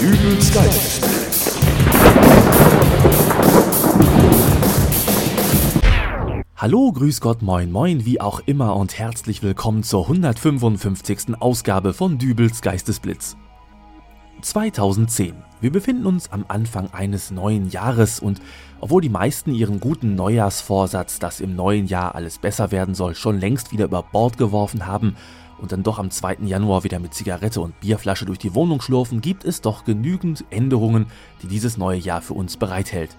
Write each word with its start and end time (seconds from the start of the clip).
Dübels 0.00 0.54
Geistesblitz. 0.54 1.58
Hallo, 6.56 6.90
grüß 6.92 7.20
Gott, 7.20 7.42
moin, 7.42 7.70
moin, 7.70 8.06
wie 8.06 8.18
auch 8.18 8.40
immer 8.46 8.76
und 8.76 8.98
herzlich 8.98 9.42
willkommen 9.42 9.82
zur 9.82 10.04
155. 10.04 11.38
Ausgabe 11.38 11.92
von 11.92 12.16
Dübels 12.16 12.62
Geistesblitz. 12.62 13.36
2010. 14.40 15.34
Wir 15.60 15.70
befinden 15.70 16.06
uns 16.06 16.32
am 16.32 16.46
Anfang 16.48 16.88
eines 16.94 17.30
neuen 17.30 17.68
Jahres 17.68 18.20
und 18.20 18.40
obwohl 18.80 19.02
die 19.02 19.10
meisten 19.10 19.52
ihren 19.52 19.80
guten 19.80 20.14
Neujahrsvorsatz, 20.14 21.18
dass 21.18 21.40
im 21.40 21.54
neuen 21.54 21.86
Jahr 21.86 22.14
alles 22.14 22.38
besser 22.38 22.70
werden 22.70 22.94
soll, 22.94 23.14
schon 23.14 23.38
längst 23.38 23.70
wieder 23.70 23.84
über 23.84 24.02
Bord 24.02 24.38
geworfen 24.38 24.86
haben 24.86 25.16
und 25.60 25.72
dann 25.72 25.82
doch 25.82 25.98
am 25.98 26.10
2. 26.10 26.38
Januar 26.44 26.84
wieder 26.84 26.98
mit 26.98 27.14
Zigarette 27.14 27.60
und 27.60 27.78
Bierflasche 27.80 28.26
durch 28.26 28.38
die 28.38 28.54
Wohnung 28.54 28.80
schlurfen, 28.80 29.20
gibt 29.20 29.44
es 29.44 29.60
doch 29.60 29.84
genügend 29.84 30.44
Änderungen, 30.50 31.06
die 31.42 31.46
dieses 31.46 31.76
neue 31.76 31.98
Jahr 31.98 32.22
für 32.22 32.34
uns 32.34 32.56
bereithält. 32.56 33.16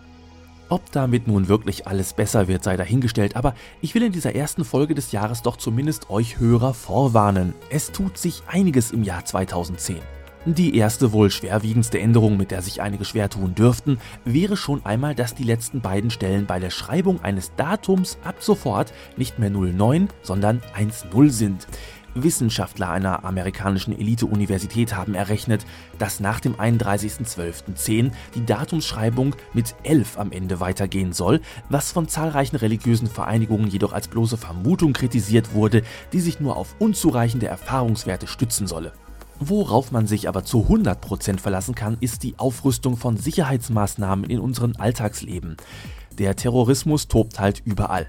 Ob 0.69 0.89
damit 0.93 1.27
nun 1.27 1.49
wirklich 1.49 1.85
alles 1.85 2.13
besser 2.13 2.47
wird, 2.47 2.63
sei 2.63 2.77
dahingestellt, 2.77 3.35
aber 3.35 3.55
ich 3.81 3.93
will 3.93 4.03
in 4.03 4.13
dieser 4.13 4.35
ersten 4.35 4.63
Folge 4.63 4.95
des 4.95 5.11
Jahres 5.11 5.41
doch 5.41 5.57
zumindest 5.57 6.09
euch 6.09 6.39
Hörer 6.39 6.73
vorwarnen. 6.73 7.53
Es 7.69 7.91
tut 7.91 8.17
sich 8.17 8.43
einiges 8.47 8.91
im 8.91 9.03
Jahr 9.03 9.25
2010. 9.25 9.97
Die 10.45 10.75
erste 10.75 11.11
wohl 11.11 11.29
schwerwiegendste 11.29 11.99
Änderung, 11.99 12.35
mit 12.35 12.49
der 12.49 12.63
sich 12.63 12.81
einige 12.81 13.05
schwer 13.05 13.29
tun 13.29 13.53
dürften, 13.53 13.99
wäre 14.25 14.57
schon 14.57 14.83
einmal, 14.83 15.13
dass 15.13 15.35
die 15.35 15.43
letzten 15.43 15.81
beiden 15.81 16.09
Stellen 16.09 16.47
bei 16.47 16.57
der 16.57 16.71
Schreibung 16.71 17.21
eines 17.21 17.53
Datums 17.57 18.17
ab 18.23 18.37
sofort 18.39 18.91
nicht 19.17 19.37
mehr 19.37 19.51
09, 19.51 20.09
sondern 20.23 20.61
10 20.75 21.29
sind. 21.29 21.67
Wissenschaftler 22.15 22.89
einer 22.89 23.23
amerikanischen 23.23 23.97
Elite-Universität 23.97 24.95
haben 24.95 25.15
errechnet, 25.15 25.65
dass 25.97 26.19
nach 26.19 26.39
dem 26.39 26.55
31.12.10 26.55 28.11
die 28.35 28.45
Datumsschreibung 28.45 29.35
mit 29.53 29.75
11 29.83 30.17
am 30.17 30.31
Ende 30.31 30.59
weitergehen 30.59 31.13
soll, 31.13 31.41
was 31.69 31.91
von 31.91 32.07
zahlreichen 32.07 32.55
religiösen 32.55 33.07
Vereinigungen 33.07 33.67
jedoch 33.67 33.93
als 33.93 34.07
bloße 34.07 34.37
Vermutung 34.37 34.93
kritisiert 34.93 35.53
wurde, 35.53 35.83
die 36.13 36.19
sich 36.19 36.39
nur 36.39 36.57
auf 36.57 36.75
unzureichende 36.79 37.47
Erfahrungswerte 37.47 38.27
stützen 38.27 38.67
solle. 38.67 38.93
Worauf 39.39 39.91
man 39.91 40.05
sich 40.05 40.27
aber 40.27 40.43
zu 40.43 40.67
100% 40.69 41.39
verlassen 41.39 41.73
kann, 41.73 41.97
ist 41.99 42.21
die 42.21 42.37
Aufrüstung 42.37 42.95
von 42.95 43.17
Sicherheitsmaßnahmen 43.17 44.29
in 44.29 44.39
unserem 44.39 44.73
Alltagsleben. 44.77 45.57
Der 46.19 46.35
Terrorismus 46.35 47.07
tobt 47.07 47.39
halt 47.39 47.63
überall. 47.65 48.07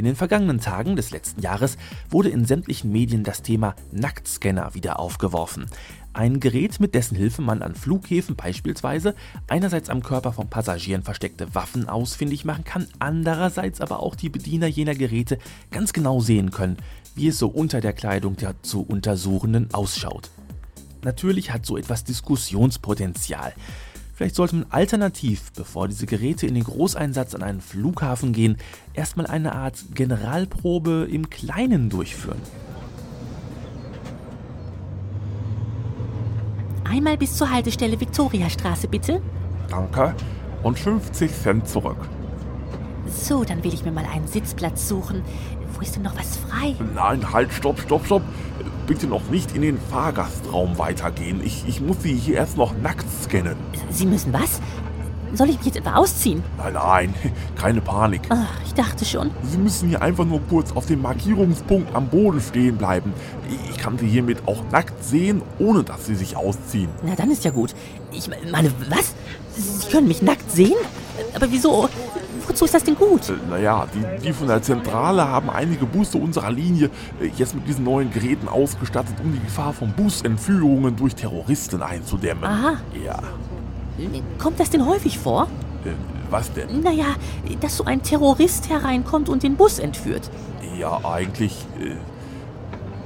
In 0.00 0.06
den 0.06 0.16
vergangenen 0.16 0.60
Tagen 0.60 0.96
des 0.96 1.10
letzten 1.10 1.42
Jahres 1.42 1.76
wurde 2.08 2.30
in 2.30 2.46
sämtlichen 2.46 2.90
Medien 2.90 3.22
das 3.22 3.42
Thema 3.42 3.74
Nacktscanner 3.92 4.74
wieder 4.74 4.98
aufgeworfen. 4.98 5.66
Ein 6.14 6.40
Gerät, 6.40 6.80
mit 6.80 6.94
dessen 6.94 7.18
Hilfe 7.18 7.42
man 7.42 7.60
an 7.60 7.74
Flughäfen 7.74 8.34
beispielsweise 8.34 9.14
einerseits 9.46 9.90
am 9.90 10.02
Körper 10.02 10.32
von 10.32 10.48
Passagieren 10.48 11.02
versteckte 11.02 11.54
Waffen 11.54 11.86
ausfindig 11.86 12.46
machen 12.46 12.64
kann, 12.64 12.86
andererseits 12.98 13.82
aber 13.82 14.00
auch 14.00 14.14
die 14.14 14.30
Bediener 14.30 14.68
jener 14.68 14.94
Geräte 14.94 15.36
ganz 15.70 15.92
genau 15.92 16.20
sehen 16.20 16.50
können, 16.50 16.78
wie 17.14 17.28
es 17.28 17.38
so 17.38 17.48
unter 17.48 17.82
der 17.82 17.92
Kleidung 17.92 18.36
der 18.36 18.54
zu 18.62 18.80
Untersuchenden 18.80 19.68
ausschaut. 19.74 20.30
Natürlich 21.02 21.52
hat 21.52 21.66
so 21.66 21.76
etwas 21.76 22.04
Diskussionspotenzial. 22.04 23.52
Vielleicht 24.20 24.36
sollte 24.36 24.56
man 24.56 24.66
alternativ, 24.68 25.50
bevor 25.56 25.88
diese 25.88 26.04
Geräte 26.04 26.46
in 26.46 26.52
den 26.52 26.64
Großeinsatz 26.64 27.34
an 27.34 27.42
einen 27.42 27.62
Flughafen 27.62 28.34
gehen, 28.34 28.58
erstmal 28.92 29.26
eine 29.26 29.54
Art 29.54 29.82
Generalprobe 29.94 31.08
im 31.10 31.30
Kleinen 31.30 31.88
durchführen. 31.88 32.36
Einmal 36.84 37.16
bis 37.16 37.34
zur 37.34 37.50
Haltestelle 37.50 37.98
Viktoriastraße, 37.98 38.88
bitte. 38.88 39.22
Danke. 39.70 40.14
Und 40.62 40.78
50 40.78 41.32
Cent 41.32 41.66
zurück. 41.66 42.06
So, 43.08 43.42
dann 43.44 43.64
will 43.64 43.72
ich 43.72 43.86
mir 43.86 43.92
mal 43.92 44.04
einen 44.04 44.26
Sitzplatz 44.26 44.86
suchen. 44.86 45.22
Wo 45.72 45.80
ist 45.80 45.96
denn 45.96 46.02
noch 46.02 46.18
was 46.18 46.36
frei? 46.36 46.76
Nein, 46.94 47.32
halt, 47.32 47.50
stopp, 47.54 47.80
stopp, 47.80 48.04
stopp. 48.04 48.22
Bitte 48.90 49.06
noch 49.06 49.30
nicht 49.30 49.54
in 49.54 49.62
den 49.62 49.78
Fahrgastraum 49.78 50.76
weitergehen. 50.76 51.40
Ich, 51.44 51.62
ich 51.68 51.80
muss 51.80 52.02
Sie 52.02 52.12
hier 52.12 52.38
erst 52.38 52.56
noch 52.56 52.76
nackt 52.76 53.06
scannen. 53.22 53.54
Sie 53.88 54.04
müssen 54.04 54.32
was? 54.32 54.60
Soll 55.34 55.50
ich 55.50 55.56
mich 55.58 55.66
jetzt 55.66 55.76
etwa 55.76 55.94
ausziehen? 55.94 56.42
Nein, 56.58 56.72
nein, 56.74 57.14
keine 57.56 57.80
Panik. 57.80 58.22
Ach, 58.30 58.46
ich 58.66 58.74
dachte 58.74 59.04
schon. 59.04 59.30
Sie 59.44 59.58
müssen 59.58 59.88
hier 59.88 60.02
einfach 60.02 60.24
nur 60.24 60.40
kurz 60.48 60.72
auf 60.72 60.86
dem 60.86 61.02
Markierungspunkt 61.02 61.94
am 61.94 62.08
Boden 62.08 62.40
stehen 62.40 62.76
bleiben. 62.76 63.12
Ich 63.70 63.78
kann 63.78 63.96
Sie 63.98 64.06
hiermit 64.08 64.38
auch 64.46 64.62
nackt 64.70 65.02
sehen, 65.04 65.42
ohne 65.58 65.82
dass 65.84 66.06
Sie 66.06 66.14
sich 66.14 66.36
ausziehen. 66.36 66.88
Na, 67.04 67.14
dann 67.14 67.30
ist 67.30 67.44
ja 67.44 67.50
gut. 67.50 67.74
Ich 68.12 68.28
meine, 68.28 68.70
was? 68.88 69.14
Sie 69.56 69.88
können 69.90 70.08
mich 70.08 70.22
nackt 70.22 70.50
sehen? 70.50 70.76
Aber 71.34 71.50
wieso? 71.50 71.88
Wozu 72.46 72.64
ist 72.64 72.74
das 72.74 72.82
denn 72.82 72.96
gut? 72.96 73.28
Äh, 73.28 73.34
Naja, 73.48 73.86
die, 73.94 74.26
die 74.26 74.32
von 74.32 74.48
der 74.48 74.60
Zentrale 74.62 75.26
haben 75.28 75.50
einige 75.50 75.86
Busse 75.86 76.18
unserer 76.18 76.50
Linie 76.50 76.90
äh, 77.20 77.30
jetzt 77.36 77.54
mit 77.54 77.68
diesen 77.68 77.84
neuen 77.84 78.10
Geräten 78.10 78.48
ausgestattet, 78.48 79.14
um 79.22 79.32
die 79.32 79.40
Gefahr 79.40 79.72
von 79.72 79.92
Busentführungen 79.92 80.96
durch 80.96 81.14
Terroristen 81.14 81.82
einzudämmen. 81.82 82.44
Aha. 82.44 82.72
Ja. 83.04 83.20
Kommt 84.38 84.58
das 84.60 84.70
denn 84.70 84.86
häufig 84.86 85.18
vor? 85.18 85.44
Äh, 85.84 85.90
was 86.30 86.52
denn? 86.52 86.80
Naja, 86.82 87.06
dass 87.60 87.76
so 87.76 87.84
ein 87.84 88.02
Terrorist 88.02 88.68
hereinkommt 88.68 89.28
und 89.28 89.42
den 89.42 89.56
Bus 89.56 89.78
entführt. 89.78 90.30
Ja, 90.78 90.98
eigentlich. 91.04 91.56
Äh, 91.80 91.94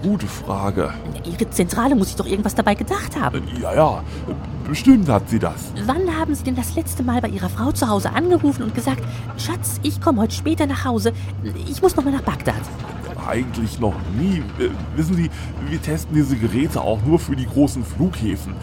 gute 0.07 0.27
Frage. 0.27 0.93
Ihre 1.25 1.49
Zentrale 1.51 1.95
muss 1.95 2.09
sich 2.09 2.17
doch 2.17 2.27
irgendwas 2.27 2.55
dabei 2.55 2.75
gedacht 2.75 3.17
Äh, 3.17 3.21
haben. 3.21 3.43
Ja, 3.61 3.75
ja, 3.75 3.99
äh, 4.29 4.69
bestimmt 4.69 5.09
hat 5.09 5.29
sie 5.31 5.39
das. 5.39 5.73
Wann 5.87 6.15
haben 6.19 6.35
Sie 6.35 6.45
denn 6.45 6.57
das 6.57 6.75
letzte 6.75 7.03
Mal 7.03 7.21
bei 7.23 7.29
Ihrer 7.29 7.49
Frau 7.49 7.73
zu 7.73 7.89
Hause 7.89 8.11
angerufen 8.13 8.63
und 8.63 8.75
gesagt, 8.75 9.03
Schatz, 9.39 9.81
ich 9.83 10.01
komme 10.01 10.21
heute 10.21 10.35
später 10.35 10.67
nach 10.67 10.85
Hause, 10.85 11.13
ich 11.69 11.81
muss 11.81 11.97
noch 11.97 12.05
mal 12.05 12.13
nach 12.13 12.23
Bagdad? 12.23 12.55
Eigentlich 13.27 13.81
noch 13.81 13.95
nie. 14.21 14.43
Äh, 14.63 14.69
wissen 14.97 15.15
Sie, 15.17 15.31
wir 15.69 15.81
testen 15.81 16.15
diese 16.15 16.37
Geräte 16.37 16.83
auch 16.83 17.01
nur 17.07 17.19
für 17.19 17.35
die 17.35 17.47
großen 17.47 17.83
Flughäfen. 17.83 18.55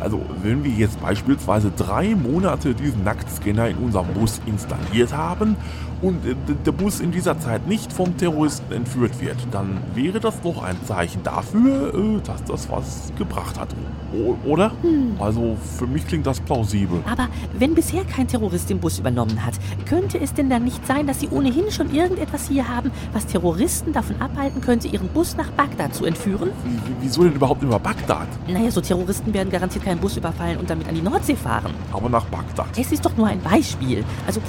Also, 0.00 0.20
wenn 0.42 0.64
wir 0.64 0.70
jetzt 0.70 1.00
beispielsweise 1.00 1.70
drei 1.76 2.14
Monate 2.14 2.74
diesen 2.74 3.04
Nacktscanner 3.04 3.68
in 3.68 3.76
unserem 3.76 4.08
Bus 4.08 4.40
installiert 4.46 5.12
haben 5.14 5.56
und 6.02 6.24
äh, 6.26 6.34
der 6.66 6.72
Bus 6.72 7.00
in 7.00 7.10
dieser 7.12 7.38
Zeit 7.38 7.66
nicht 7.66 7.92
vom 7.92 8.16
Terroristen 8.16 8.72
entführt 8.72 9.20
wird, 9.20 9.36
dann 9.50 9.78
wäre 9.94 10.20
das 10.20 10.40
doch 10.42 10.62
ein 10.62 10.76
Zeichen 10.86 11.22
dafür, 11.22 11.94
äh, 11.94 12.20
dass 12.26 12.42
das 12.44 12.70
was 12.70 13.12
gebracht 13.18 13.58
hat. 13.58 13.68
O 14.12 14.34
oder? 14.48 14.72
Also, 15.20 15.56
für 15.78 15.86
mich 15.86 16.04
klingt 16.06 16.26
das 16.26 16.40
plausibel. 16.40 16.98
Aber 17.08 17.28
wenn 17.56 17.74
bisher 17.76 18.04
kein 18.04 18.26
Terrorist 18.26 18.68
den 18.68 18.80
Bus 18.80 18.98
übernommen 18.98 19.44
hat, 19.46 19.54
könnte 19.88 20.18
es 20.18 20.34
denn 20.34 20.50
dann 20.50 20.64
nicht 20.64 20.84
sein, 20.86 21.06
dass 21.06 21.20
Sie 21.20 21.28
ohnehin 21.28 21.70
schon 21.70 21.94
irgendetwas 21.94 22.48
hier 22.48 22.66
haben, 22.68 22.90
was 23.12 23.26
Terroristen 23.26 23.92
davon 23.92 24.20
abhalten 24.20 24.60
könnte, 24.60 24.88
ihren 24.88 25.06
Bus 25.08 25.36
nach 25.36 25.50
Bagdad 25.52 25.94
zu 25.94 26.06
entführen? 26.06 26.50
Wie, 26.64 26.70
wie- 26.72 26.96
wieso 27.02 27.22
denn 27.22 27.34
überhaupt 27.34 27.62
über 27.62 27.78
Bagdad? 27.78 28.26
Naja, 28.48 28.70
so 28.72 28.80
Terroristen 28.80 29.32
werden 29.32 29.50
garantiert 29.50 29.84
keinen 29.84 30.00
Bus 30.00 30.16
überfallen 30.16 30.58
und 30.58 30.68
damit 30.68 30.88
an 30.88 30.94
die 30.96 31.02
Nordsee 31.02 31.36
fahren. 31.36 31.72
Aber 31.92 32.08
nach 32.08 32.24
Bagdad. 32.24 32.66
Es 32.76 32.90
ist 32.90 33.04
doch 33.04 33.16
nur 33.16 33.28
ein 33.28 33.40
Beispiel. 33.40 34.04
Also, 34.26 34.40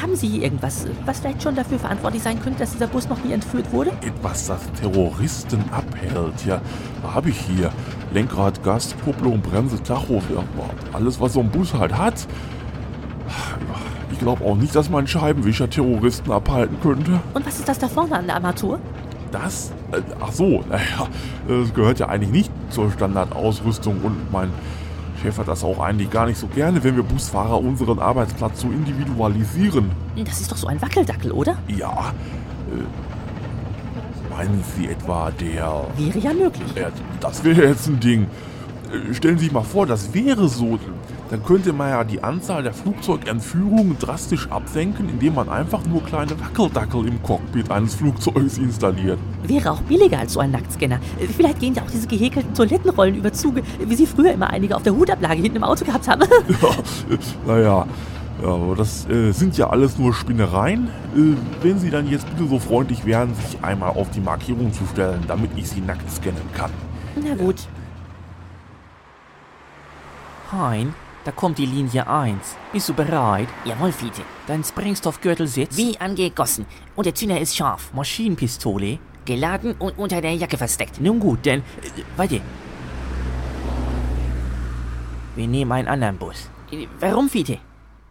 haben 0.00 0.16
Sie 0.16 0.28
hier 0.28 0.42
irgendwas, 0.42 0.86
was 1.04 1.20
vielleicht 1.20 1.42
schon 1.42 1.54
dafür 1.54 1.78
verantwortlich 1.78 2.22
sein 2.22 2.40
könnte, 2.40 2.60
dass 2.60 2.72
dieser 2.72 2.86
Bus 2.86 3.08
noch 3.08 3.22
nie 3.24 3.32
entführt 3.32 3.72
wurde? 3.72 3.90
Etwas, 4.02 4.46
das 4.46 4.60
Terroristen 4.80 5.64
abhält. 5.70 6.44
Ja, 6.46 6.60
habe 7.02 7.30
ich 7.30 7.38
hier. 7.38 7.70
Lenkrad, 8.12 8.62
Gas, 8.62 8.94
Kupplung, 9.04 9.40
Bremse, 9.40 9.82
Tacho. 9.82 10.22
Alles, 10.92 11.20
was 11.20 11.32
so 11.32 11.40
ein 11.40 11.50
Bus 11.50 11.74
halt 11.74 11.96
hat. 11.96 12.26
Ich 14.12 14.18
glaube 14.18 14.44
auch 14.44 14.56
nicht, 14.56 14.74
dass 14.74 14.88
mein 14.90 15.06
Scheibenwischer 15.06 15.68
Terroristen 15.68 16.30
abhalten 16.30 16.78
könnte. 16.80 17.20
Und 17.34 17.44
was 17.44 17.58
ist 17.58 17.68
das 17.68 17.78
da 17.78 17.88
vorne 17.88 18.16
an 18.16 18.26
der 18.26 18.36
Armatur? 18.36 18.78
Das? 19.32 19.72
Äh, 19.90 20.00
ach 20.20 20.32
so, 20.32 20.62
naja, 20.68 21.08
das 21.48 21.74
gehört 21.74 21.98
ja 21.98 22.08
eigentlich 22.08 22.30
nicht 22.30 22.52
zur 22.70 22.92
Standardausrüstung 22.92 24.00
und 24.02 24.30
mein 24.30 24.50
Chef 25.24 25.38
hat 25.38 25.48
das 25.48 25.64
auch 25.64 25.78
eigentlich 25.78 26.10
gar 26.10 26.26
nicht 26.26 26.38
so 26.38 26.46
gerne, 26.48 26.84
wenn 26.84 26.96
wir 26.96 27.02
Busfahrer 27.02 27.58
unseren 27.58 27.98
Arbeitsplatz 27.98 28.60
so 28.60 28.68
individualisieren. 28.68 29.90
Das 30.22 30.42
ist 30.42 30.52
doch 30.52 30.58
so 30.58 30.66
ein 30.66 30.82
Wackeldackel, 30.82 31.32
oder? 31.32 31.56
Ja, 31.66 32.12
äh, 32.70 34.30
meinen 34.30 34.62
Sie 34.76 34.86
etwa 34.88 35.30
der... 35.30 35.86
Wäre 35.96 36.18
ja 36.18 36.34
möglich. 36.34 36.68
Ja, 36.76 36.88
das 37.20 37.42
wäre 37.42 37.68
jetzt 37.68 37.86
ein 37.86 38.00
Ding. 38.00 38.26
Äh, 38.92 39.14
Stellen 39.14 39.38
Sie 39.38 39.44
sich 39.44 39.52
mal 39.52 39.62
vor, 39.62 39.86
das 39.86 40.12
wäre 40.12 40.46
so. 40.46 40.78
Dann 41.30 41.42
könnte 41.42 41.72
man 41.72 41.88
ja 41.88 42.04
die 42.04 42.22
Anzahl 42.22 42.62
der 42.62 42.74
Flugzeugentführungen 42.74 43.98
drastisch 43.98 44.50
absenken, 44.50 45.08
indem 45.08 45.34
man 45.34 45.48
einfach 45.48 45.84
nur 45.86 46.02
kleine 46.04 46.38
Wackeldackel 46.38 47.06
im 47.06 47.22
Cockpit 47.22 47.70
eines 47.70 47.94
Flugzeugs 47.94 48.58
installiert. 48.58 49.18
Wäre 49.44 49.72
auch 49.72 49.80
billiger 49.82 50.18
als 50.18 50.34
so 50.34 50.40
ein 50.40 50.50
Nacktscanner. 50.50 51.00
Vielleicht 51.36 51.60
gehen 51.60 51.74
ja 51.74 51.82
auch 51.82 51.90
diese 51.90 52.06
gehäkelten 52.06 52.54
Toilettenrollen 52.54 53.14
über 53.14 53.32
Zuge, 53.32 53.62
wie 53.78 53.94
sie 53.94 54.06
früher 54.06 54.32
immer 54.32 54.50
einige 54.50 54.76
auf 54.76 54.82
der 54.82 54.94
Hutablage 54.94 55.40
hinten 55.40 55.56
im 55.56 55.64
Auto 55.64 55.84
gehabt 55.84 56.08
haben. 56.08 56.22
Ja, 56.62 56.68
naja, 57.46 57.86
ja, 58.42 58.48
aber 58.48 58.74
das 58.76 59.08
äh, 59.08 59.32
sind 59.32 59.56
ja 59.56 59.70
alles 59.70 59.98
nur 59.98 60.12
Spinnereien. 60.12 60.88
Äh, 61.16 61.36
wenn 61.62 61.78
Sie 61.78 61.90
dann 61.90 62.08
jetzt 62.08 62.28
bitte 62.28 62.48
so 62.48 62.58
freundlich 62.58 63.04
wären, 63.04 63.34
sich 63.34 63.62
einmal 63.62 63.90
auf 63.90 64.10
die 64.10 64.20
Markierung 64.20 64.72
zu 64.72 64.84
stellen, 64.86 65.22
damit 65.26 65.50
ich 65.56 65.68
Sie 65.68 65.80
nackt 65.80 66.10
scannen 66.10 66.42
kann. 66.54 66.70
Na 67.16 67.34
gut. 67.34 67.66
Hein, 70.52 70.94
da 71.24 71.32
kommt 71.32 71.56
die 71.56 71.66
Linie 71.66 72.06
1. 72.06 72.56
Bist 72.72 72.88
du 72.88 72.94
bereit? 72.94 73.48
Jawohl, 73.64 73.92
Fiete. 73.92 74.22
Dein 74.46 74.62
Sprengstoffgürtel 74.62 75.46
sitzt. 75.46 75.76
Wie 75.76 75.98
angegossen. 75.98 76.66
Und 76.96 77.06
der 77.06 77.14
Zünder 77.14 77.40
ist 77.40 77.56
scharf. 77.56 77.92
Maschinenpistole. 77.94 78.98
Geladen 79.24 79.74
und 79.78 79.98
unter 79.98 80.20
der 80.20 80.34
Jacke 80.34 80.58
versteckt. 80.58 81.00
Nun 81.00 81.18
gut, 81.18 81.46
denn. 81.46 81.60
Äh, 81.60 82.02
warte. 82.16 82.40
Wir 85.34 85.48
nehmen 85.48 85.72
einen 85.72 85.88
anderen 85.88 86.18
Bus. 86.18 86.50
Warum, 87.00 87.30
Fiete? 87.30 87.58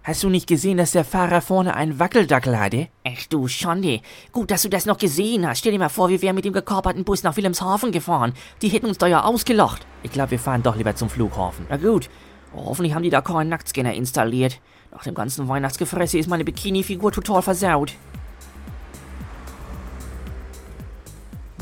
Hast 0.03 0.23
du 0.23 0.29
nicht 0.29 0.47
gesehen, 0.47 0.77
dass 0.77 0.91
der 0.91 1.05
Fahrer 1.05 1.39
vorne 1.39 1.75
einen 1.75 1.97
Wackeldackel 1.97 2.59
hatte? 2.59 2.89
Ach 3.07 3.25
du 3.29 3.47
Schande. 3.47 4.01
Gut, 4.33 4.51
dass 4.51 4.63
du 4.63 4.69
das 4.69 4.85
noch 4.85 4.97
gesehen 4.97 5.47
hast. 5.47 5.59
Stell 5.59 5.71
dir 5.71 5.79
mal 5.79 5.87
vor, 5.87 6.09
wir 6.09 6.21
wären 6.21 6.35
mit 6.35 6.43
dem 6.43 6.51
gekaperten 6.51 7.05
Bus 7.05 7.23
nach 7.23 7.37
Wilhelmshaven 7.37 7.93
gefahren. 7.93 8.33
Die 8.61 8.67
hätten 8.67 8.87
uns 8.87 8.97
da 8.97 9.07
ja 9.07 9.23
ausgelacht. 9.23 9.87
Ich 10.01 10.11
glaube, 10.11 10.31
wir 10.31 10.39
fahren 10.39 10.61
doch 10.61 10.75
lieber 10.75 10.93
zum 10.95 11.09
Flughafen. 11.09 11.67
Na 11.69 11.77
gut. 11.77 12.09
Hoffentlich 12.55 12.93
haben 12.93 13.03
die 13.03 13.09
da 13.09 13.21
keinen 13.21 13.49
Nacktscanner 13.49 13.93
installiert. 13.93 14.59
Nach 14.91 15.03
dem 15.03 15.15
ganzen 15.15 15.47
Weihnachtsgefresse 15.47 16.19
ist 16.19 16.29
meine 16.29 16.45
Bikini-Figur 16.45 17.11
total 17.11 17.41
versaut. 17.41 17.95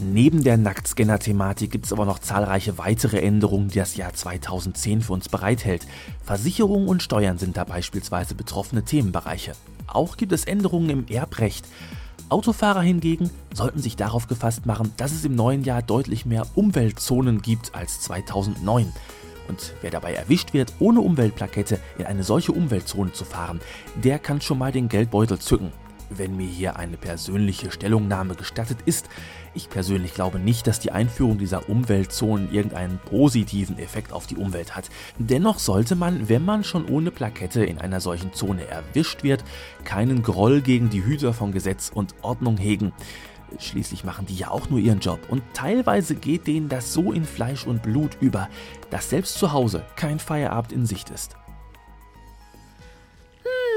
Neben 0.03 0.43
der 0.43 0.57
Nacktscanner-Thematik 0.57 1.69
gibt 1.69 1.85
es 1.85 1.93
aber 1.93 2.05
noch 2.05 2.17
zahlreiche 2.17 2.79
weitere 2.79 3.19
Änderungen, 3.19 3.69
die 3.69 3.77
das 3.77 3.95
Jahr 3.95 4.13
2010 4.13 5.01
für 5.01 5.13
uns 5.13 5.29
bereithält. 5.29 5.85
Versicherungen 6.23 6.87
und 6.87 7.03
Steuern 7.03 7.37
sind 7.37 7.55
da 7.55 7.63
beispielsweise 7.63 8.33
betroffene 8.33 8.83
Themenbereiche. 8.83 9.53
Auch 9.85 10.17
gibt 10.17 10.31
es 10.31 10.45
Änderungen 10.45 10.89
im 10.89 11.07
Erbrecht. 11.07 11.67
Autofahrer 12.29 12.81
hingegen 12.81 13.29
sollten 13.53 13.79
sich 13.79 13.95
darauf 13.95 14.27
gefasst 14.27 14.65
machen, 14.65 14.91
dass 14.97 15.11
es 15.11 15.23
im 15.23 15.35
neuen 15.35 15.63
Jahr 15.63 15.83
deutlich 15.83 16.25
mehr 16.25 16.47
Umweltzonen 16.55 17.43
gibt 17.43 17.75
als 17.75 18.01
2009. 18.01 18.91
Und 19.47 19.73
wer 19.81 19.91
dabei 19.91 20.13
erwischt 20.13 20.53
wird, 20.53 20.73
ohne 20.79 21.01
Umweltplakette 21.01 21.79
in 21.97 22.05
eine 22.05 22.23
solche 22.23 22.51
Umweltzone 22.51 23.13
zu 23.13 23.25
fahren, 23.25 23.59
der 24.03 24.19
kann 24.19 24.41
schon 24.41 24.57
mal 24.57 24.71
den 24.71 24.89
Geldbeutel 24.89 25.39
zücken 25.39 25.71
wenn 26.17 26.35
mir 26.35 26.47
hier 26.47 26.75
eine 26.77 26.97
persönliche 26.97 27.71
Stellungnahme 27.71 28.35
gestattet 28.35 28.79
ist. 28.85 29.09
Ich 29.53 29.69
persönlich 29.69 30.13
glaube 30.13 30.39
nicht, 30.39 30.67
dass 30.67 30.79
die 30.79 30.91
Einführung 30.91 31.37
dieser 31.37 31.69
Umweltzonen 31.69 32.51
irgendeinen 32.53 32.99
positiven 32.99 33.77
Effekt 33.79 34.13
auf 34.13 34.27
die 34.27 34.37
Umwelt 34.37 34.75
hat. 34.75 34.89
Dennoch 35.17 35.59
sollte 35.59 35.95
man, 35.95 36.29
wenn 36.29 36.45
man 36.45 36.63
schon 36.63 36.87
ohne 36.87 37.11
Plakette 37.11 37.65
in 37.65 37.77
einer 37.77 38.01
solchen 38.01 38.33
Zone 38.33 38.67
erwischt 38.67 39.23
wird, 39.23 39.43
keinen 39.83 40.23
Groll 40.23 40.61
gegen 40.61 40.89
die 40.89 41.03
Hüter 41.03 41.33
von 41.33 41.51
Gesetz 41.51 41.91
und 41.93 42.15
Ordnung 42.21 42.57
hegen. 42.57 42.93
Schließlich 43.59 44.03
machen 44.03 44.25
die 44.25 44.35
ja 44.35 44.49
auch 44.49 44.69
nur 44.69 44.79
ihren 44.79 44.99
Job 44.99 45.19
und 45.29 45.43
teilweise 45.53 46.15
geht 46.15 46.47
denen 46.47 46.69
das 46.69 46.93
so 46.93 47.11
in 47.11 47.25
Fleisch 47.25 47.65
und 47.65 47.83
Blut 47.83 48.17
über, 48.21 48.49
dass 48.89 49.09
selbst 49.09 49.35
zu 49.35 49.51
Hause 49.51 49.85
kein 49.95 50.19
Feierabend 50.19 50.71
in 50.71 50.85
Sicht 50.85 51.09
ist. 51.09 51.35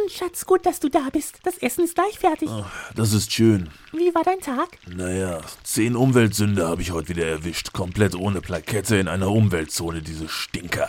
Schatz, 0.09 0.45
gut, 0.45 0.67
dass 0.67 0.81
du 0.81 0.89
da 0.89 1.09
bist. 1.13 1.39
Das 1.45 1.59
Essen 1.59 1.85
ist 1.85 1.95
gleich 1.95 2.19
fertig. 2.19 2.49
Ach, 2.51 2.93
das 2.95 3.13
ist 3.13 3.33
schön. 3.33 3.71
Wie 3.93 4.15
war 4.15 4.23
dein 4.23 4.41
Tag? 4.41 4.69
Naja, 4.87 5.41
zehn 5.63 5.97
Umweltsünder 5.97 6.69
habe 6.69 6.83
ich 6.83 6.93
heute 6.93 7.09
wieder 7.09 7.27
erwischt. 7.27 7.73
Komplett 7.73 8.15
ohne 8.15 8.41
Plakette 8.41 8.97
in 8.97 9.09
einer 9.09 9.31
Umweltzone, 9.31 10.03
diese 10.03 10.29
Stinker. 10.29 10.89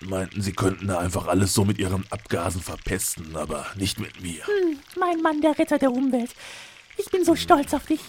Meinten, 0.00 0.42
sie 0.42 0.52
könnten 0.52 0.88
da 0.88 0.98
einfach 0.98 1.26
alles 1.26 1.54
so 1.54 1.64
mit 1.64 1.78
ihren 1.78 2.04
Abgasen 2.10 2.60
verpesten, 2.60 3.36
aber 3.36 3.66
nicht 3.76 3.98
mit 3.98 4.20
mir. 4.20 4.46
Hm, 4.46 4.78
mein 4.98 5.22
Mann, 5.22 5.40
der 5.40 5.58
Retter 5.58 5.78
der 5.78 5.92
Umwelt. 5.92 6.30
Ich 6.96 7.10
bin 7.10 7.24
so 7.24 7.34
stolz 7.34 7.74
auf 7.74 7.86
dich. 7.86 8.00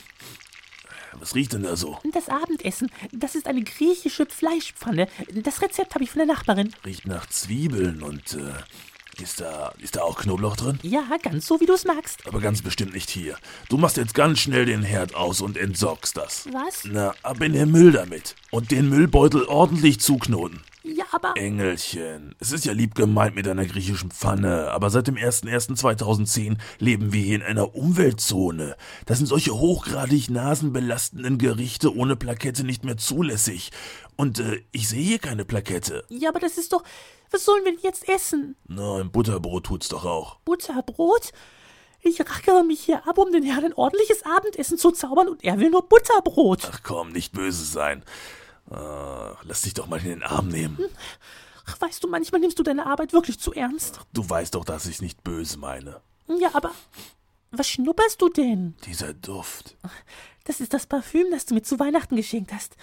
Was 1.19 1.33
riecht 1.33 1.53
denn 1.53 1.63
da 1.63 1.75
so? 1.75 1.97
Das 2.11 2.29
Abendessen. 2.29 2.91
Das 3.11 3.35
ist 3.35 3.47
eine 3.47 3.63
griechische 3.63 4.25
Fleischpfanne. 4.25 5.07
Das 5.33 5.61
Rezept 5.61 5.95
habe 5.95 6.03
ich 6.03 6.11
von 6.11 6.19
der 6.19 6.27
Nachbarin. 6.27 6.73
Riecht 6.85 7.07
nach 7.07 7.25
Zwiebeln 7.27 8.03
und 8.03 8.33
äh, 8.33 9.21
ist 9.21 9.39
da, 9.39 9.73
ist 9.79 9.95
da 9.95 10.01
auch 10.01 10.19
Knoblauch 10.19 10.57
drin? 10.57 10.77
Ja, 10.81 11.03
ganz 11.21 11.47
so, 11.47 11.59
wie 11.61 11.65
du 11.65 11.73
es 11.73 11.85
magst. 11.85 12.27
Aber 12.27 12.41
ganz 12.41 12.61
bestimmt 12.61 12.93
nicht 12.93 13.09
hier. 13.09 13.37
Du 13.69 13.77
machst 13.77 13.95
jetzt 13.97 14.13
ganz 14.13 14.39
schnell 14.39 14.65
den 14.65 14.83
Herd 14.83 15.15
aus 15.15 15.39
und 15.39 15.57
entsorgst 15.57 16.17
das. 16.17 16.47
Was? 16.51 16.83
Na, 16.83 17.13
ab 17.23 17.41
in 17.41 17.53
den 17.53 17.71
Müll 17.71 17.93
damit. 17.93 18.35
Und 18.51 18.71
den 18.71 18.89
Müllbeutel 18.89 19.45
ordentlich 19.45 20.01
zuknoten. 20.01 20.61
Ja, 20.87 21.05
aber. 21.11 21.33
Engelchen, 21.35 22.35
es 22.39 22.51
ist 22.51 22.63
ja 22.63 22.73
lieb 22.73 22.93
gemeint 22.93 23.35
mit 23.35 23.47
einer 23.47 23.65
griechischen 23.65 24.11
Pfanne, 24.11 24.69
aber 24.69 24.91
seit 24.91 25.07
dem 25.07 25.15
01.01.2010 25.15 26.57
leben 26.77 27.11
wir 27.11 27.21
hier 27.23 27.37
in 27.37 27.41
einer 27.41 27.73
Umweltzone. 27.73 28.75
Da 29.07 29.15
sind 29.15 29.25
solche 29.25 29.55
hochgradig 29.55 30.29
nasenbelastenden 30.29 31.39
Gerichte 31.39 31.95
ohne 31.95 32.15
Plakette 32.15 32.63
nicht 32.63 32.85
mehr 32.85 32.97
zulässig. 32.97 33.71
Und 34.15 34.39
äh, 34.39 34.61
ich 34.71 34.87
sehe 34.87 35.01
hier 35.01 35.19
keine 35.19 35.43
Plakette. 35.43 36.03
Ja, 36.09 36.29
aber 36.29 36.39
das 36.39 36.59
ist 36.59 36.71
doch. 36.71 36.83
Was 37.31 37.45
sollen 37.45 37.65
wir 37.65 37.71
denn 37.71 37.81
jetzt 37.81 38.07
essen? 38.07 38.55
Na, 38.67 38.97
ein 38.97 39.11
Butterbrot 39.11 39.65
tut's 39.65 39.89
doch 39.89 40.05
auch. 40.05 40.35
Butterbrot? 40.41 41.31
Ich 42.01 42.19
rackere 42.19 42.63
mich 42.63 42.81
hier 42.81 43.07
ab, 43.07 43.17
um 43.17 43.31
den 43.31 43.41
Herrn 43.41 43.65
ein 43.65 43.73
ordentliches 43.73 44.23
Abendessen 44.23 44.77
zu 44.77 44.91
zaubern 44.91 45.29
und 45.29 45.43
er 45.43 45.59
will 45.59 45.71
nur 45.71 45.89
Butterbrot. 45.89 46.69
Ach 46.71 46.81
komm, 46.83 47.09
nicht 47.09 47.33
böse 47.33 47.65
sein. 47.65 48.03
Äh, 48.69 48.75
lass 49.43 49.61
dich 49.61 49.73
doch 49.73 49.87
mal 49.87 49.99
in 49.99 50.09
den 50.09 50.23
Arm 50.23 50.47
nehmen. 50.47 50.77
Ach, 51.67 51.81
weißt 51.81 52.03
du, 52.03 52.07
manchmal 52.07 52.41
nimmst 52.41 52.59
du 52.59 52.63
deine 52.63 52.85
Arbeit 52.85 53.13
wirklich 53.13 53.39
zu 53.39 53.53
ernst. 53.53 53.99
Du 54.13 54.27
weißt 54.27 54.55
doch, 54.55 54.65
dass 54.65 54.85
ich 54.85 55.01
nicht 55.01 55.23
böse 55.23 55.57
meine. 55.57 56.01
Ja, 56.27 56.49
aber 56.53 56.71
was 57.51 57.69
schnupperst 57.69 58.21
du 58.21 58.29
denn? 58.29 58.75
Dieser 58.85 59.13
Duft. 59.13 59.77
Das 60.43 60.59
ist 60.59 60.73
das 60.73 60.85
Parfüm, 60.85 61.27
das 61.31 61.45
du 61.45 61.53
mir 61.55 61.63
zu 61.63 61.79
Weihnachten 61.79 62.15
geschenkt 62.15 62.53
hast. 62.53 62.75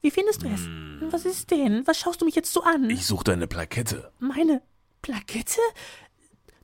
Wie 0.00 0.10
findest 0.10 0.42
du 0.42 0.48
es? 0.48 0.60
Hm. 0.60 1.08
Was 1.10 1.24
ist 1.24 1.50
denn? 1.50 1.86
Was 1.86 1.98
schaust 1.98 2.20
du 2.20 2.24
mich 2.24 2.36
jetzt 2.36 2.52
so 2.52 2.62
an? 2.62 2.88
Ich 2.90 3.06
suche 3.06 3.24
deine 3.24 3.46
Plakette. 3.48 4.12
Meine 4.20 4.62
Plakette? 5.02 5.60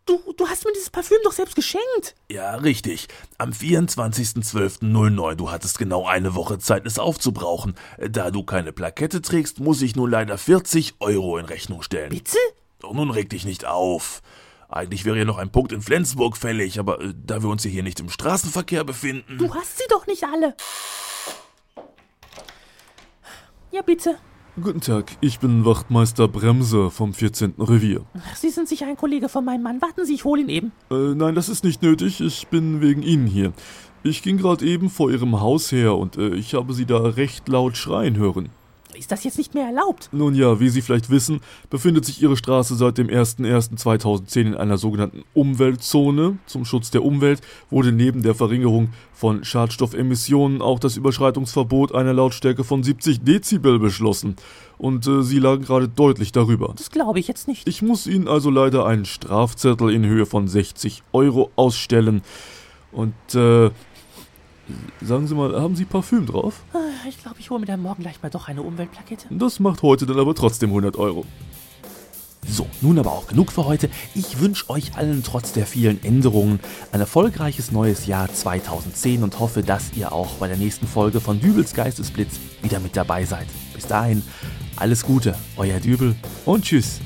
Du, 0.06 0.20
du 0.36 0.48
hast 0.48 0.66
mir 0.66 0.72
dieses 0.72 0.90
Parfüm 0.90 1.16
doch 1.24 1.32
selbst 1.32 1.56
geschenkt. 1.56 2.14
Ja, 2.30 2.56
richtig. 2.56 3.08
Am 3.38 3.50
24.12.09. 3.52 5.34
Du 5.34 5.50
hattest 5.50 5.78
genau 5.78 6.06
eine 6.06 6.34
Woche 6.34 6.58
Zeit, 6.58 6.86
es 6.86 6.98
aufzubrauchen. 6.98 7.74
Da 8.10 8.30
du 8.30 8.42
keine 8.44 8.72
Plakette 8.72 9.22
trägst, 9.22 9.60
muss 9.60 9.80
ich 9.80 9.96
nun 9.96 10.10
leider 10.10 10.36
40 10.36 10.96
Euro 11.00 11.38
in 11.38 11.46
Rechnung 11.46 11.80
stellen. 11.82 12.10
Bitte? 12.10 12.36
Doch 12.80 12.92
nun 12.92 13.10
reg 13.10 13.30
dich 13.30 13.46
nicht 13.46 13.64
auf. 13.64 14.20
Eigentlich 14.68 15.06
wäre 15.06 15.16
ja 15.16 15.24
noch 15.24 15.38
ein 15.38 15.50
Punkt 15.52 15.72
in 15.72 15.80
Flensburg 15.80 16.36
fällig, 16.36 16.78
aber 16.78 17.00
äh, 17.00 17.14
da 17.16 17.42
wir 17.42 17.48
uns 17.48 17.62
hier 17.62 17.82
nicht 17.82 18.00
im 18.00 18.10
Straßenverkehr 18.10 18.84
befinden. 18.84 19.38
Du 19.38 19.54
hast 19.54 19.78
sie 19.78 19.84
doch 19.88 20.06
nicht 20.06 20.24
alle. 20.24 20.54
Ja, 23.70 23.80
bitte. 23.82 24.18
Guten 24.62 24.80
Tag, 24.80 25.16
ich 25.20 25.40
bin 25.40 25.64
Wachtmeister 25.64 26.28
Bremse 26.28 26.88
vom 26.88 27.12
14. 27.12 27.54
Revier. 27.58 28.04
Sie 28.36 28.50
sind 28.50 28.68
sicher 28.68 28.86
ein 28.86 28.96
Kollege 28.96 29.28
von 29.28 29.44
meinem 29.44 29.64
Mann. 29.64 29.82
Warten 29.82 30.06
Sie, 30.06 30.14
ich 30.14 30.24
hole 30.24 30.42
ihn 30.42 30.48
eben. 30.48 30.72
Äh, 30.92 31.16
nein, 31.16 31.34
das 31.34 31.48
ist 31.48 31.64
nicht 31.64 31.82
nötig, 31.82 32.20
ich 32.20 32.46
bin 32.46 32.80
wegen 32.80 33.02
Ihnen 33.02 33.26
hier. 33.26 33.52
Ich 34.04 34.22
ging 34.22 34.36
gerade 34.36 34.64
eben 34.64 34.90
vor 34.90 35.10
Ihrem 35.10 35.40
Haus 35.40 35.72
her 35.72 35.96
und 35.96 36.16
äh, 36.18 36.36
ich 36.36 36.54
habe 36.54 36.72
Sie 36.72 36.86
da 36.86 36.98
recht 36.98 37.48
laut 37.48 37.76
schreien 37.76 38.16
hören. 38.16 38.48
Ist 38.96 39.10
das 39.10 39.24
jetzt 39.24 39.38
nicht 39.38 39.54
mehr 39.54 39.66
erlaubt? 39.66 40.08
Nun 40.12 40.34
ja, 40.34 40.60
wie 40.60 40.68
Sie 40.68 40.82
vielleicht 40.82 41.10
wissen, 41.10 41.40
befindet 41.70 42.04
sich 42.04 42.22
Ihre 42.22 42.36
Straße 42.36 42.74
seit 42.76 42.98
dem 42.98 43.08
01.01.2010 43.08 44.40
in 44.40 44.54
einer 44.54 44.78
sogenannten 44.78 45.24
Umweltzone. 45.34 46.38
Zum 46.46 46.64
Schutz 46.64 46.90
der 46.90 47.04
Umwelt 47.04 47.40
wurde 47.70 47.92
neben 47.92 48.22
der 48.22 48.34
Verringerung 48.34 48.90
von 49.12 49.44
Schadstoffemissionen 49.44 50.62
auch 50.62 50.78
das 50.78 50.96
Überschreitungsverbot 50.96 51.94
einer 51.94 52.12
Lautstärke 52.12 52.64
von 52.64 52.82
70 52.82 53.22
Dezibel 53.22 53.78
beschlossen. 53.78 54.36
Und 54.78 55.06
äh, 55.06 55.22
Sie 55.22 55.38
lagen 55.38 55.64
gerade 55.64 55.88
deutlich 55.88 56.32
darüber. 56.32 56.74
Das 56.76 56.90
glaube 56.90 57.20
ich 57.20 57.28
jetzt 57.28 57.48
nicht. 57.48 57.68
Ich 57.68 57.82
muss 57.82 58.06
Ihnen 58.06 58.28
also 58.28 58.50
leider 58.50 58.86
einen 58.86 59.04
Strafzettel 59.04 59.90
in 59.90 60.04
Höhe 60.04 60.26
von 60.26 60.48
60 60.48 61.02
Euro 61.12 61.50
ausstellen. 61.56 62.22
Und 62.92 63.14
äh, 63.34 63.70
sagen 65.02 65.26
Sie 65.26 65.34
mal, 65.34 65.60
haben 65.60 65.76
Sie 65.76 65.84
Parfüm 65.84 66.26
drauf? 66.26 66.62
Ah, 66.72 66.78
Ich 67.08 67.18
glaube, 67.20 67.36
ich 67.40 67.50
hole 67.50 67.60
mir 67.60 67.66
dann 67.66 67.82
morgen 67.82 68.02
gleich 68.02 68.22
mal 68.22 68.30
doch 68.30 68.48
eine 68.48 68.62
Umweltplakette. 68.62 69.26
Das 69.30 69.60
macht 69.60 69.82
heute 69.82 70.06
dann 70.06 70.18
aber 70.18 70.34
trotzdem 70.34 70.70
100 70.70 70.96
Euro. 70.96 71.24
So, 72.46 72.66
nun 72.82 72.98
aber 72.98 73.12
auch 73.12 73.26
genug 73.26 73.52
für 73.52 73.64
heute. 73.64 73.88
Ich 74.14 74.38
wünsche 74.38 74.68
euch 74.68 74.96
allen 74.96 75.22
trotz 75.22 75.52
der 75.52 75.66
vielen 75.66 76.02
Änderungen 76.04 76.60
ein 76.92 77.00
erfolgreiches 77.00 77.72
neues 77.72 78.06
Jahr 78.06 78.32
2010 78.32 79.22
und 79.22 79.40
hoffe, 79.40 79.62
dass 79.62 79.94
ihr 79.96 80.12
auch 80.12 80.32
bei 80.34 80.48
der 80.48 80.58
nächsten 80.58 80.86
Folge 80.86 81.20
von 81.20 81.40
Dübels 81.40 81.72
Geistesblitz 81.74 82.38
wieder 82.62 82.80
mit 82.80 82.96
dabei 82.96 83.24
seid. 83.24 83.46
Bis 83.74 83.86
dahin, 83.86 84.22
alles 84.76 85.04
Gute, 85.06 85.34
euer 85.56 85.80
Dübel 85.80 86.14
und 86.44 86.64
tschüss. 86.64 87.00